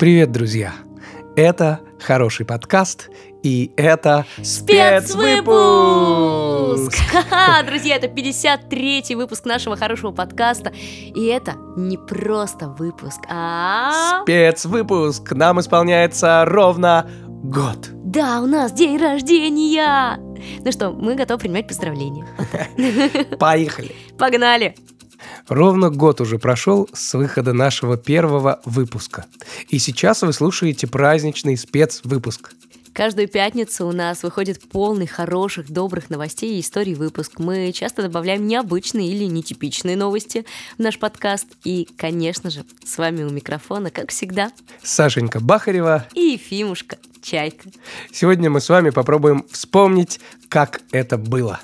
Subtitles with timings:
[0.00, 0.72] Привет, друзья!
[1.36, 3.10] Это хороший подкаст,
[3.42, 6.94] и это Спецвыпуск!
[7.12, 10.72] Ха-ха, Друзья, это 53-й выпуск нашего хорошего подкаста.
[10.74, 14.22] И это не просто выпуск, а...
[14.22, 15.32] спецвыпуск.
[15.32, 17.90] Нам исполняется ровно год.
[17.92, 20.16] Да, у нас день рождения!
[20.64, 22.26] Ну что, мы готовы принимать поздравления.
[23.38, 23.94] Поехали!
[24.16, 24.74] Погнали!
[25.50, 29.26] Ровно год уже прошел с выхода нашего первого выпуска.
[29.68, 32.52] И сейчас вы слушаете праздничный спецвыпуск.
[32.92, 37.40] Каждую пятницу у нас выходит полный хороших, добрых новостей и историй выпуск.
[37.40, 40.46] Мы часто добавляем необычные или нетипичные новости
[40.78, 41.48] в наш подкаст.
[41.64, 44.52] И, конечно же, с вами у микрофона, как всегда,
[44.84, 46.06] Сашенька Бахарева.
[46.14, 47.70] и Ефимушка Чайка.
[48.12, 51.58] Сегодня мы с вами попробуем вспомнить, как это было.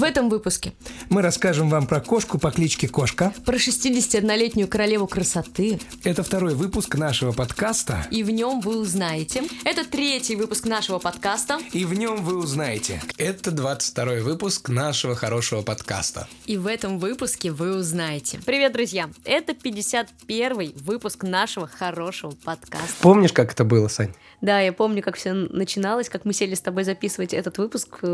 [0.00, 0.72] В этом выпуске
[1.10, 3.34] Мы расскажем вам про кошку по кличке Кошка.
[3.44, 5.78] про 61-летнюю королеву красоты.
[6.04, 8.06] Это второй выпуск нашего подкаста.
[8.10, 9.42] И в нем вы узнаете.
[9.62, 11.58] Это третий выпуск нашего подкаста.
[11.74, 13.02] И в нем вы узнаете.
[13.18, 16.26] Это 22 выпуск нашего хорошего подкаста.
[16.46, 18.40] И в этом выпуске вы узнаете.
[18.46, 19.10] Привет, друзья!
[19.26, 22.94] Это 51 выпуск нашего хорошего подкаста.
[23.02, 24.14] Помнишь, как это было, Сань?
[24.40, 27.98] Да, я помню, как все начиналось, как мы сели с тобой записывать этот выпуск.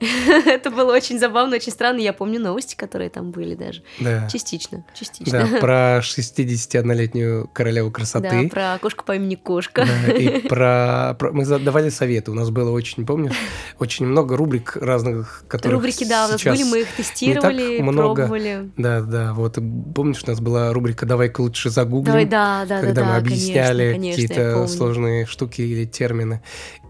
[0.00, 1.98] Это было очень забавно, очень странно.
[2.00, 3.82] Я помню новости, которые там были даже.
[4.00, 4.28] Да.
[4.28, 5.48] Частично, частично.
[5.50, 8.48] Да, про 61-летнюю королеву Да, красоты.
[8.48, 9.86] про кошку по имени Кошка.
[9.86, 12.30] Да, и про, про- мы давали советы.
[12.30, 13.34] У нас было очень, помнишь,
[13.78, 18.22] очень много рубрик разных, которые Рубрики, да, у нас были, мы их тестировали, много.
[18.26, 18.70] пробовали.
[18.76, 19.58] Да, да, вот
[19.94, 23.16] помнишь, у нас была рубрика «Давай-ка лучше загуглим», Давай, да, да, да, когда мы да,
[23.16, 26.42] объясняли какие-то сложные штуки или термины.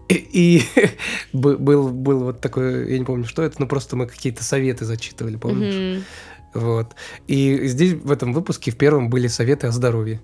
[0.09, 0.63] И, и
[1.33, 4.85] бы- был, был вот такой, я не помню, что это, но просто мы какие-то советы
[4.85, 6.03] зачитывали, помнишь?
[6.53, 6.95] Вот.
[7.27, 10.21] И здесь в этом выпуске в первом были советы о здоровье.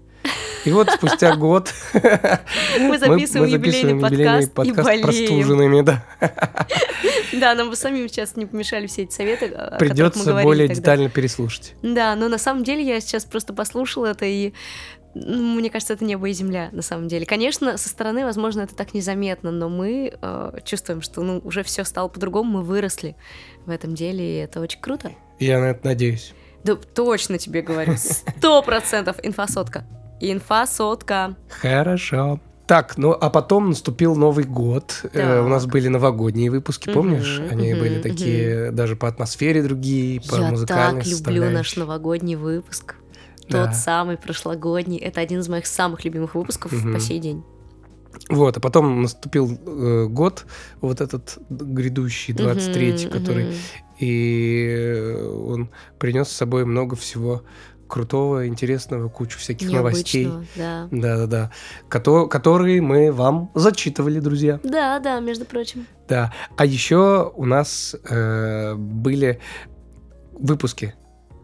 [0.65, 5.03] И вот спустя год Мы записываем юбилейный подкаст и подкаст болеем.
[5.03, 6.05] простуженными, да.
[7.33, 10.79] Да, нам бы самим сейчас не помешали все эти советы, мы Придется более тогда.
[10.81, 11.73] детально переслушать.
[11.81, 14.53] Да, но на самом деле я сейчас просто послушала это и
[15.15, 17.25] ну, мне кажется, это небо и земля, на самом деле.
[17.25, 21.83] Конечно, со стороны, возможно, это так незаметно, но мы э, чувствуем, что ну, уже все
[21.83, 23.15] стало по-другому, мы выросли
[23.65, 25.11] в этом деле, и это очень круто.
[25.39, 26.33] Я на это надеюсь.
[26.63, 29.85] Да точно тебе говорю, сто процентов инфосотка.
[30.19, 31.35] Инфосотка.
[31.49, 32.39] Хорошо.
[32.65, 35.01] Так, ну а потом наступил Новый год.
[35.13, 37.39] Э, у нас были новогодние выпуски, помнишь?
[37.39, 41.75] Мгм, Они мгм, были такие даже по атмосфере другие, по Я музыкальной так люблю наш
[41.75, 42.95] новогодний выпуск.
[43.49, 43.67] Да.
[43.67, 44.97] Тот самый прошлогодний.
[44.97, 46.93] Это один из моих самых любимых выпусков Мгм.
[46.93, 47.43] по сей день.
[48.29, 50.45] Вот, а потом наступил э, год,
[50.81, 53.45] вот этот грядущий, 23-й, Мгм, который...
[53.45, 53.53] мгм.
[53.99, 55.15] И
[55.47, 57.43] он принес с собой много всего
[57.87, 60.29] крутого, интересного, кучу всяких новостей.
[60.55, 60.87] Да.
[60.91, 61.51] Да-да-да.
[61.89, 64.59] Кото- которые мы вам зачитывали, друзья.
[64.63, 65.85] Да, да, между прочим.
[66.07, 66.33] Да.
[66.57, 69.39] А еще у нас э, были
[70.33, 70.93] выпуски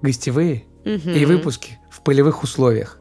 [0.01, 2.99] гостевые и выпуски в полевых условиях.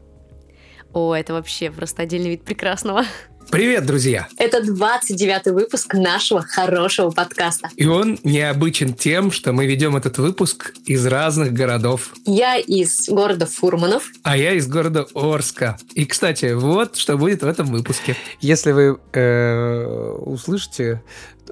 [0.93, 3.05] О, это вообще просто отдельный вид прекрасного.
[3.51, 4.27] Привет, друзья!
[4.37, 7.69] Это 29 выпуск нашего хорошего подкаста.
[7.75, 12.13] И он необычен тем, что мы ведем этот выпуск из разных городов.
[12.25, 14.11] Я из города Фурманов.
[14.21, 15.79] А я из города Орска.
[15.95, 18.15] И, кстати, вот что будет в этом выпуске.
[18.39, 21.01] Если вы э, услышите,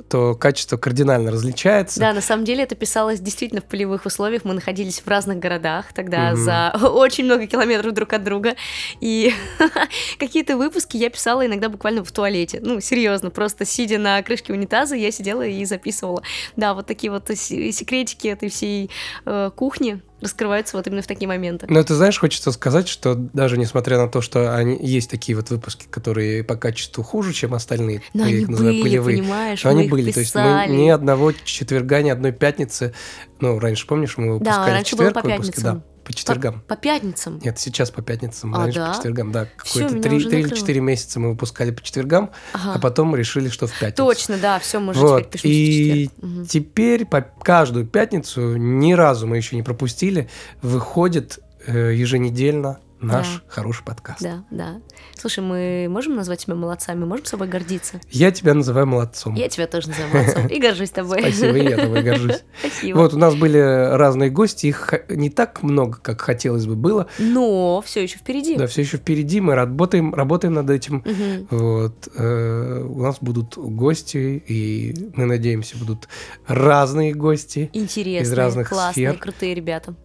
[0.10, 2.00] то качество кардинально различается.
[2.00, 4.46] Да, на самом деле это писалось действительно в полевых условиях.
[4.46, 6.38] Мы находились в разных городах тогда Мгм.
[6.44, 8.56] за очень много километров друг от друга.
[9.02, 9.34] И
[10.20, 12.60] какие-то выпуски я писала иногда буквально в туалете.
[12.62, 16.24] Ну, серьезно, просто сидя на крышке унитаза, я сидела и записывала.
[16.56, 18.90] Да, вот такие вот се- секретики этой всей
[19.26, 21.68] э, кухни раскрываются вот именно в такие моменты.
[21.70, 25.50] Но ты знаешь, хочется сказать, что даже несмотря на то, что они есть такие вот
[25.50, 29.64] выпуски, которые по качеству хуже, чем остальные, Но я они их называю были, полевые, понимаешь,
[29.64, 30.12] но они были.
[30.12, 30.72] То есть мы писали.
[30.72, 32.94] ни одного четверга, ни одной пятницы.
[33.40, 35.84] Ну, раньше, помнишь, мы выпускали в раньше было четверг по выпуски, да, пятницам.
[36.08, 36.62] По четвергам.
[36.62, 37.40] По пятницам.
[37.44, 38.90] Нет, сейчас по пятницам, А, раньше да?
[38.92, 39.48] по четвергам, да.
[39.58, 42.74] Какое-то три, или четыре месяца мы выпускали по четвергам, Ага.
[42.76, 44.06] а потом решили, что в пятницу.
[44.06, 46.10] Точно, да, все, мы уже Вот, теперь и.
[46.22, 46.46] Мгм.
[46.46, 50.30] теперь по каждую пятницу, ни разу мы еще не пропустили,
[50.62, 53.42] выходит э, еженедельно наш Да.
[53.48, 54.22] хороший подкаст.
[54.22, 54.82] Да, да.
[55.16, 58.00] Слушай, мы можем назвать себя молодцами, можем собой гордиться?
[58.10, 59.36] Я тебя называю молодцом.
[59.36, 61.20] Я тебя тоже называю молодцом и горжусь тобой.
[61.22, 62.44] Спасибо, я тобой горжусь.
[62.60, 62.98] Спасибо.
[62.98, 67.08] Вот, у нас были разные гости, их не так много, как хотелось бы было.
[67.20, 68.56] Но все еще впереди.
[68.56, 71.04] Да, все еще впереди, мы работаем, работаем над этим.
[71.50, 76.08] Вот, э, у нас будут гости, и мы надеемся, будут
[76.48, 77.70] разные гости.
[77.74, 79.20] Интересные, Из разных классные, сфер.
[79.20, 79.96] крутые ребята.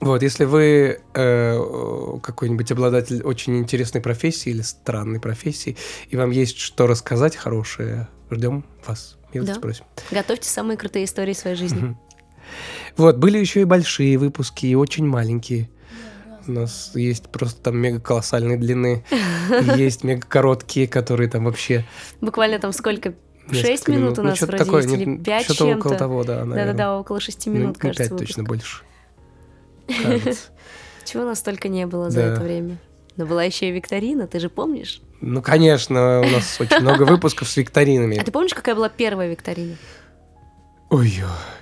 [0.00, 5.76] Вот, если вы э, какой-нибудь обладатель очень интересной профессии или странной профессии,
[6.08, 9.16] и вам есть что рассказать хорошее, ждем вас.
[9.34, 9.60] Милости Да.
[9.60, 9.84] просим.
[10.10, 11.96] Готовьте самые крутые истории своей жизни.
[12.96, 15.68] Вот, были еще и большие выпуски, и очень маленькие.
[16.46, 19.04] У нас есть просто там мега колоссальной длины,
[19.76, 21.84] есть мега короткие, которые там вообще
[22.22, 23.14] Буквально там сколько?
[23.50, 25.98] Шесть минут у Ну, нас что-то вроде такое, есть, или пять что-то около чем-то.
[25.98, 26.44] того, да.
[26.44, 28.28] Да-да-да, около шести Ну, минут, ну, кажется, пять выпуск.
[28.28, 28.82] точно больше.
[30.02, 30.48] Кажется.
[31.04, 32.26] Чего нас только не было за Да.
[32.34, 32.78] это время.
[33.16, 35.00] Но была еще и викторина, ты же помнишь?
[35.20, 38.16] Ну, конечно, у нас очень много выпусков с викторинами.
[38.18, 39.76] А ты помнишь, какая была первая викторина?
[40.90, 41.12] Ой,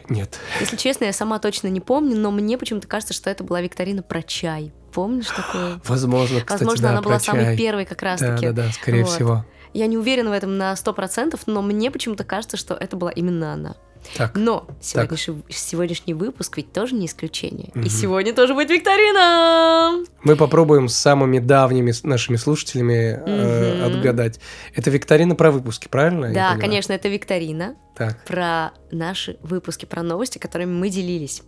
[0.09, 0.39] нет.
[0.61, 4.03] Если честно, я сама точно не помню, но мне почему-то кажется, что это была викторина
[4.03, 4.73] про чай.
[4.93, 5.81] Помнишь такое?
[5.85, 7.57] Возможно, кстати, Возможно, да, она была про самой чай.
[7.57, 8.47] первой как Да, раз-таки.
[8.47, 9.13] да, да, скорее Вот.
[9.13, 9.45] всего.
[9.73, 13.53] Я не уверена в этом на 100%, но мне почему-то кажется, что это была именно
[13.53, 13.77] она.
[14.17, 17.71] Так, Но сегодняшний, сегодняшний выпуск ведь тоже не исключение.
[17.75, 17.87] Мгм.
[17.87, 20.05] И сегодня тоже будет викторина!
[20.23, 23.85] мы попробуем с самыми давними нашими слушателями э, Мгм.
[23.97, 24.41] отгадать.
[24.75, 26.33] Это викторина про выпуски, правильно?
[26.33, 27.77] Да, конечно, это викторина.
[27.97, 31.43] Так, про наши выпуски, про новости, которыми мы делились.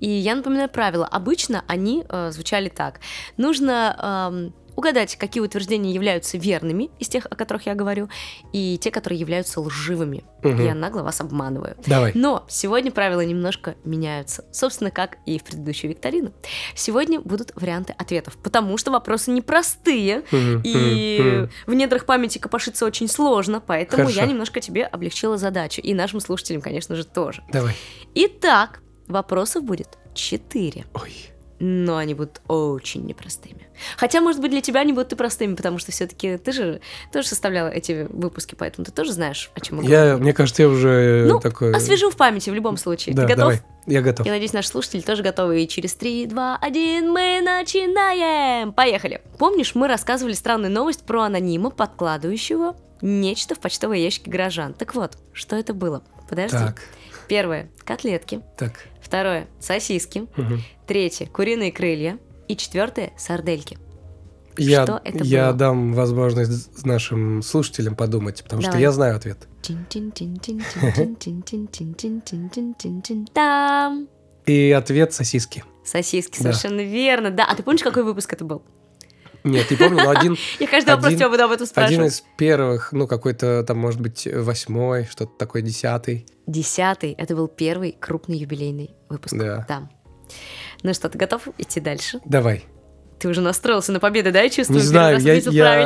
[0.00, 1.06] И я напоминаю правила.
[1.06, 3.00] Обычно они э, звучали так.
[3.38, 8.08] Нужно эм, угадать, какие утверждения являются верными из тех, о которых я говорю,
[8.52, 10.24] и те, которые являются лживыми.
[10.42, 10.64] Мгм.
[10.64, 11.76] Я нагло вас обманываю.
[11.86, 12.12] давай.
[12.14, 14.44] Но сегодня правила немножко меняются.
[14.52, 16.32] Собственно, как и в предыдущую викторину.
[16.74, 21.50] Сегодня будут варианты ответов, потому что вопросы непростые, Мгм, и мгм.
[21.66, 24.20] в недрах памяти копошиться очень сложно, поэтому Хорошо.
[24.20, 25.80] я немножко тебе облегчила задачу.
[25.80, 27.42] И нашим слушателям, конечно же, тоже.
[27.52, 27.74] Давай.
[28.14, 30.84] Итак, вопросов будет четыре.
[30.94, 31.12] Ой.
[31.60, 33.68] Но они будут очень непростыми.
[33.96, 36.80] Хотя, может быть, для тебя они будут и простыми, потому что все-таки ты же
[37.12, 40.20] тоже составляла эти выпуски, поэтому ты тоже знаешь, о чем мы Я, говорим.
[40.24, 41.72] мне кажется, я уже Ну, такой...
[41.72, 43.14] Освежим в памяти в любом случае.
[43.14, 43.38] Да, ты готов?
[43.38, 43.62] давай.
[43.86, 44.26] Я готов.
[44.26, 45.62] Я надеюсь, наши слушатели тоже готовы.
[45.62, 48.72] И через 3, 2, 1 мы начинаем!
[48.72, 49.20] Поехали!
[49.38, 54.72] Помнишь, мы рассказывали странную новость про анонима, подкладывающего нечто в почтовые ящики горожан.
[54.74, 56.02] Так вот, что это было?
[56.28, 56.56] Подожди.
[56.56, 56.80] Так,
[57.28, 58.40] Первое– котлетки.
[58.58, 58.72] так.
[59.14, 60.26] Второе– сосиски.
[60.36, 60.60] Мгм.
[60.88, 62.18] Третье– куриные крылья.
[62.48, 63.78] И четвертое– сардельки.
[64.56, 65.52] Я, Что это я было?
[65.56, 68.82] дам возможность нашим слушателям подумать, потому что Давай.
[68.82, 69.46] я знаю ответ.
[73.32, 74.08] Там.
[74.46, 75.62] И ответ сосиски.
[75.84, 77.30] Сосиски, совершенно верно.
[77.30, 78.62] Да, а ты помнишь, какой выпуск это был?
[79.44, 82.12] Нет, не помню, но один, Я каждый вопрос Один- тебя буду об этом один спрашивать.
[82.12, 86.26] из первых, ну, какой-то там, может быть, восьмой, что-то такое, десятый.
[86.46, 89.34] Десятый, это был первый крупный юбилейный выпуск.
[89.36, 89.88] Да.
[90.82, 92.20] Ну что, ты готов идти дальше?
[92.24, 92.64] Давай.
[93.18, 94.80] Ты уже настроился на победу, да, я чувствую?
[94.80, 95.40] Не знаю, я, я,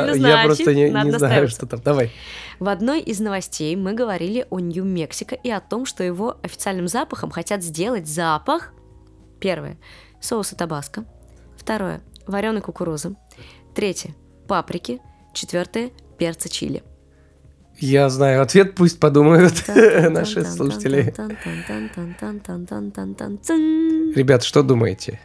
[0.05, 1.81] я значит, просто не, надо не знаю, что там.
[1.81, 2.11] Давай.
[2.59, 7.29] В одной из новостей мы говорили о Нью-Мексико и о том, что его официальным запахом
[7.29, 8.73] хотят сделать запах.
[9.39, 9.77] Первое.
[10.19, 11.05] Соуса табаско.
[11.57, 12.01] Второе.
[12.27, 13.15] Вареной кукурузы.
[13.79, 14.13] Третье.
[14.49, 14.99] Паприки.
[15.33, 15.91] Четвертое.
[16.17, 16.83] Перца чили.
[17.77, 21.13] Я знаю ответ, пусть подумают наши слушатели.
[24.17, 25.21] Ребят, что думаете?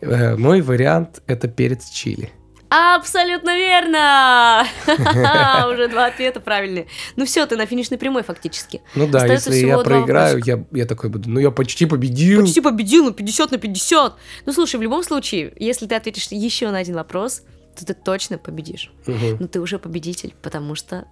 [0.00, 2.32] Э, Мой вариант это перец чили.
[2.70, 4.66] Абсолютно верно!
[5.72, 6.88] Уже два ответа правильные.
[7.14, 8.80] Ну все, ты на финишной прямой фактически.
[8.96, 11.30] Ну да, Остается если я проиграю, я, я такой буду.
[11.30, 12.40] Ну я почти победил.
[12.40, 14.14] Почти победил, ну 50 на 50.
[14.46, 17.42] Ну слушай, в любом случае, если ты ответишь еще на один вопрос,
[17.76, 18.92] то ты точно победишь.
[19.06, 19.38] Мгм.
[19.40, 21.06] Но ты уже победитель, потому что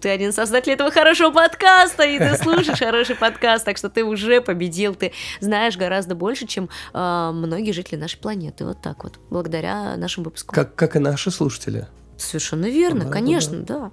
[0.00, 4.04] ты один из создателей этого хорошего подкаста, и ты слушаешь хороший подкаст, так что ты
[4.04, 8.64] уже победил, ты знаешь гораздо больше, чем а, многие жители нашей планеты.
[8.64, 10.54] Вот так вот, благодаря нашим выпускам.
[10.54, 11.86] Как, как и наши слушатели.
[12.18, 13.92] Совершенно верно, Да, конечно, да.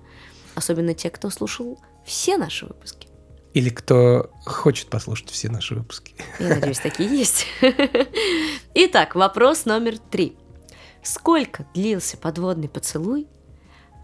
[0.56, 3.08] Особенно те, кто слушал все наши выпуски.
[3.54, 6.16] Или кто хочет послушать все наши выпуски.
[6.40, 7.46] Я надеюсь, такие есть.
[8.74, 10.36] Итак, вопрос номер три.
[11.04, 13.28] Сколько длился подводный поцелуй,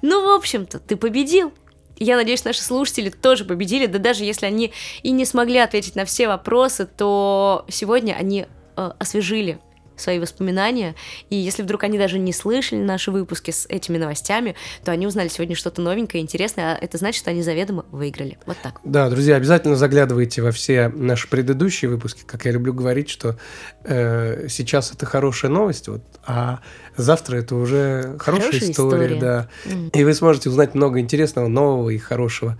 [0.00, 1.52] Ну, в общем-то, ты победил.
[1.96, 4.72] Я надеюсь, наши слушатели тоже победили, да даже если они
[5.02, 8.46] и не смогли ответить на все вопросы, то сегодня они
[8.76, 9.58] э, освежили
[10.02, 10.94] свои воспоминания,
[11.30, 14.54] и если вдруг они даже не слышали наши выпуски с этими новостями,
[14.84, 18.38] то они узнали сегодня что-то новенькое, интересное, а это значит, что они заведомо выиграли.
[18.46, 18.80] Вот так.
[18.84, 22.22] Да, друзья, обязательно заглядывайте во все наши предыдущие выпуски.
[22.26, 23.36] Как я люблю говорить, что
[23.84, 26.60] э, сейчас это хорошая новость, вот, а
[26.96, 29.20] завтра это уже хорошая, Хорошая история, история.
[29.20, 29.48] да.
[29.66, 29.88] М.
[29.88, 32.58] И вы сможете узнать много интересного, нового и хорошего.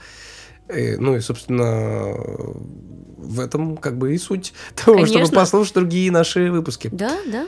[0.73, 2.14] Э, ну и, собственно,
[3.19, 5.37] в этом как бы и суть того, чтобы Конечно.
[5.37, 6.88] послушать другие наши выпуски.
[6.93, 7.47] Да, да.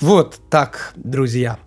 [0.00, 1.58] Вот так, друзья.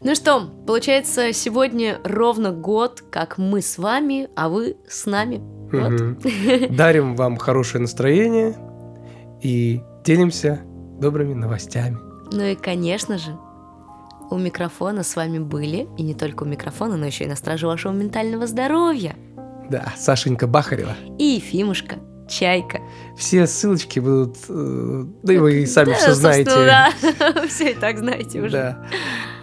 [0.00, 5.40] Ну что, получается, сегодня ровно год, как мы с вами, а вы с нами.
[5.72, 6.20] Вот.
[6.76, 8.56] Дарим вам хорошее настроение
[9.42, 10.62] и делимся
[11.00, 11.98] добрыми новостями.
[12.32, 13.36] Ну и, конечно же,
[14.30, 17.66] у микрофона с вами были, и не только у микрофона, но еще и на страже
[17.66, 19.14] вашего ментального здоровья.
[19.70, 20.94] Да, Сашенька Бахарева.
[21.18, 21.96] И Ефимушка,
[22.28, 22.80] Чайка.
[23.16, 26.50] Все ссылочки будут, э, да и вы сами Да, все знаете.
[26.50, 26.90] да.
[27.48, 28.50] Все и так знаете уже.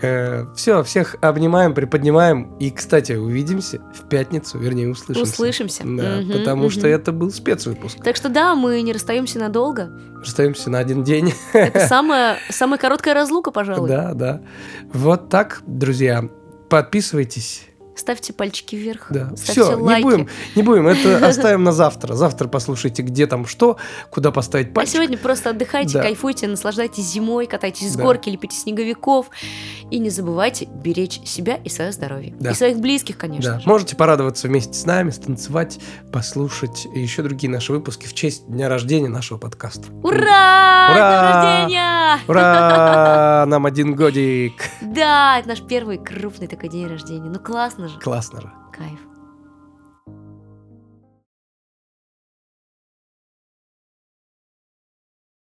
[0.02, 0.48] Да.
[0.56, 2.56] все, всех обнимаем, приподнимаем.
[2.58, 5.32] И, кстати, увидимся в пятницу, вернее, услышимся.
[5.34, 5.84] Услышимся.
[5.84, 6.90] Да, Мгм, потому что мгм.
[6.90, 8.02] это был спецвыпуск.
[8.04, 9.92] Так что да, мы не расстаемся надолго.
[10.20, 11.34] Расстаемся на один день.
[11.54, 13.90] Это самая, самая короткая разлука, пожалуй.
[13.90, 14.42] Да, да.
[14.94, 16.24] Вот так, друзья.
[16.70, 17.66] Подписывайтесь.
[18.00, 19.08] Ставьте пальчики вверх.
[19.10, 19.28] Да.
[19.36, 20.04] Ставьте Все, не лайки.
[20.04, 20.88] будем, не будем.
[20.88, 22.14] Это оставим на завтра.
[22.16, 23.78] Завтра послушайте, где там что,
[24.10, 24.94] куда поставить А пальчик.
[24.96, 26.02] сегодня просто отдыхайте, Да.
[26.04, 28.04] кайфуйте, наслаждайтесь зимой, катайтесь с Да.
[28.04, 29.30] горки, лепите снеговиков.
[29.92, 32.34] И не забывайте беречь себя и свое здоровье.
[32.40, 32.52] Да.
[32.52, 33.68] И своих близких, конечно Да, же.
[33.68, 35.80] можете порадоваться вместе с нами, станцевать,
[36.14, 39.88] послушать и еще другие наши выпуски в честь дня рождения нашего подкаста.
[40.04, 40.90] Ура!
[40.92, 41.42] Ура!
[41.42, 42.20] День рождения!
[42.28, 43.46] Ура!
[43.48, 44.54] Нам один годик!
[44.82, 47.30] Да, это наш первый крупный такой день рождения.
[47.30, 48.00] Ну классно же.
[48.00, 48.52] Классно же.
[48.72, 49.00] Кайф.